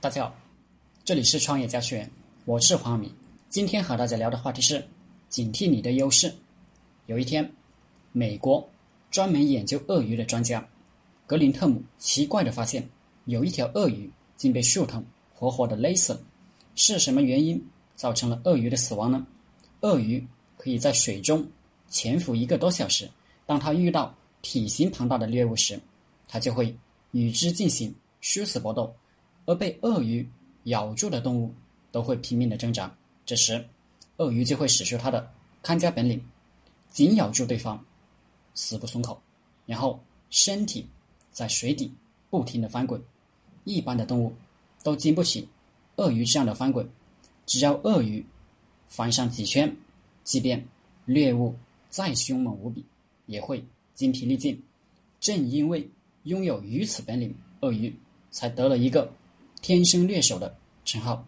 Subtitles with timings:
[0.00, 0.34] 大家好，
[1.04, 2.10] 这里是创业家学院，
[2.46, 3.14] 我是黄米。
[3.50, 4.82] 今天和大家聊的话题是
[5.28, 6.34] 警惕你的优势。
[7.04, 7.52] 有一天，
[8.10, 8.66] 美国
[9.10, 10.66] 专门研究鳄鱼的专家
[11.26, 12.88] 格林特姆奇怪地发现，
[13.26, 16.20] 有一条鳄鱼竟被树藤活活地勒死了。
[16.74, 17.62] 是什么原因
[17.94, 19.26] 造成了鳄鱼的死亡呢？
[19.82, 20.26] 鳄鱼
[20.56, 21.46] 可以在水中
[21.90, 23.06] 潜伏一个多小时，
[23.44, 25.78] 当它遇到体型庞大的猎物时，
[26.26, 26.74] 它就会
[27.10, 28.90] 与之进行殊死搏斗。
[29.50, 30.24] 而被鳄鱼
[30.64, 31.52] 咬住的动物
[31.90, 32.96] 都会拼命的挣扎，
[33.26, 33.66] 这时，
[34.18, 35.28] 鳄鱼就会使出它的
[35.60, 36.24] 看家本领，
[36.88, 37.84] 紧咬住对方，
[38.54, 39.20] 死不松口，
[39.66, 39.98] 然后
[40.30, 40.86] 身体
[41.32, 41.92] 在水底
[42.30, 43.02] 不停的翻滚。
[43.64, 44.32] 一般的动物
[44.84, 45.48] 都经不起
[45.96, 46.88] 鳄鱼这样的翻滚，
[47.44, 48.24] 只要鳄鱼
[48.86, 49.76] 翻上几圈，
[50.22, 50.64] 即便
[51.06, 51.56] 猎物
[51.88, 52.84] 再凶猛无比，
[53.26, 54.62] 也会精疲力尽。
[55.18, 55.90] 正因为
[56.22, 57.92] 拥有如此本领，鳄鱼
[58.30, 59.12] 才得了一个。
[59.62, 61.24] 天生猎手的称号，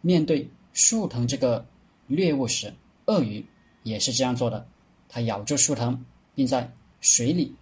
[0.00, 1.64] 面对树藤这个
[2.06, 2.72] 猎物时，
[3.06, 3.44] 鳄鱼
[3.82, 4.66] 也是这样做的。
[5.08, 5.98] 它咬住树藤，
[6.34, 7.54] 并在水里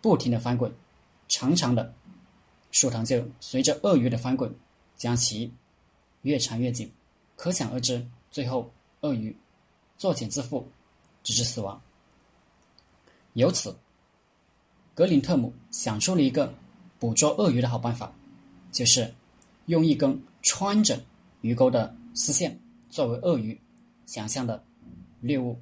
[0.00, 0.72] 不停的翻滚，
[1.28, 1.94] 长长的
[2.72, 4.52] 树藤就随着鳄鱼的翻滚，
[4.96, 5.52] 将其
[6.22, 6.90] 越缠越紧。
[7.36, 9.34] 可想而知，最后鳄鱼
[9.96, 10.64] 作茧自缚，
[11.22, 11.80] 直至死亡。
[13.34, 13.74] 由此，
[14.94, 16.52] 格林特姆想出了一个
[16.98, 18.12] 捕捉鳄鱼的好办法，
[18.72, 19.14] 就是。
[19.66, 21.00] 用一根穿着
[21.42, 22.58] 鱼钩的丝线
[22.88, 23.58] 作为鳄鱼
[24.06, 24.62] 想象的
[25.20, 25.58] 猎物，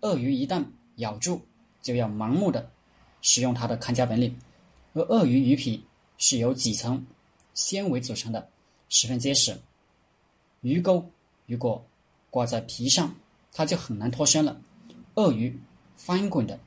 [0.00, 0.64] 鳄鱼一旦
[0.96, 1.40] 咬住，
[1.82, 2.70] 就要盲目的
[3.20, 4.36] 使用它的看家本领。
[4.94, 5.84] 而鳄鱼鱼皮
[6.16, 7.04] 是由几层
[7.54, 8.48] 纤维组成的，
[8.88, 9.56] 十分结实。
[10.60, 11.04] 鱼钩
[11.46, 11.84] 如果
[12.30, 13.14] 挂在皮上，
[13.52, 14.60] 它就很难脱身了。
[15.14, 15.58] 鳄鱼
[15.96, 16.58] 翻滚的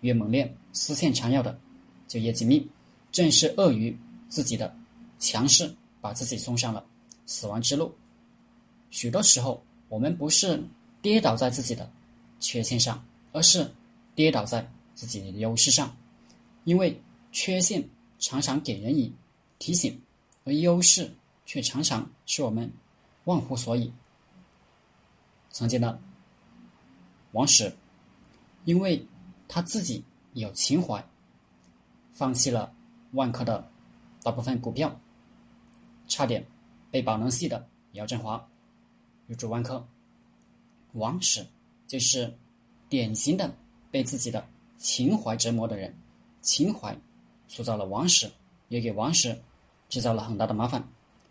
[0.00, 1.58] 越猛烈，丝线缠绕的
[2.06, 2.68] 就越紧密。
[3.10, 4.76] 正是鳄鱼自己的
[5.18, 5.74] 强势。
[6.00, 6.84] 把自己送上了
[7.26, 7.94] 死亡之路。
[8.90, 10.62] 许多时候，我们不是
[11.02, 11.90] 跌倒在自己的
[12.40, 13.70] 缺陷上，而是
[14.14, 15.94] 跌倒在自己的优势上。
[16.64, 17.00] 因为
[17.32, 17.86] 缺陷
[18.18, 19.12] 常常给人以
[19.58, 20.00] 提醒，
[20.44, 21.10] 而优势
[21.46, 22.70] 却常常使我们
[23.24, 23.92] 忘乎所以。
[25.50, 25.98] 曾经的
[27.32, 27.74] 王石，
[28.64, 29.04] 因为
[29.48, 31.04] 他自己有情怀，
[32.12, 32.72] 放弃了
[33.12, 33.70] 万科的
[34.22, 34.98] 大部分股票。
[36.08, 36.44] 差点
[36.90, 38.44] 被宝能系的姚振华
[39.26, 39.86] 入主万科，
[40.94, 41.46] 王石
[41.86, 42.34] 就是
[42.88, 43.54] 典型的
[43.90, 44.44] 被自己的
[44.78, 45.94] 情怀折磨的人，
[46.40, 46.96] 情怀
[47.46, 48.30] 塑造了王石，
[48.68, 49.38] 也给王石
[49.88, 50.82] 制造了很大的麻烦，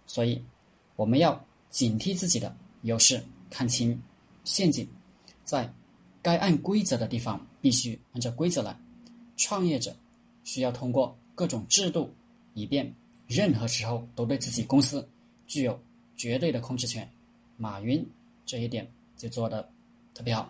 [0.06, 0.44] 所以
[0.96, 4.00] 我们要警惕自己的优势，看清
[4.44, 4.88] 陷阱，
[5.44, 5.72] 在
[6.22, 8.80] 该按规则的地方必须按照规则来。
[9.36, 9.96] 创业者
[10.44, 12.14] 需要通过各种制度，
[12.54, 12.94] 以便。
[13.28, 15.08] 任何时候都对自己公司
[15.46, 15.80] 具有
[16.16, 17.08] 绝对的控制权，
[17.58, 18.06] 马云
[18.46, 19.70] 这一点就做的
[20.14, 20.50] 特别好。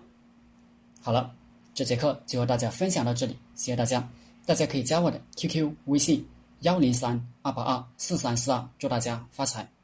[1.01, 1.33] 好了，
[1.73, 4.07] 这节课就和大家分享到这里，谢谢大家。
[4.45, 6.25] 大家可以加我的 QQ 微信
[6.61, 9.76] 幺零三二八二四三四二，祝大家发财。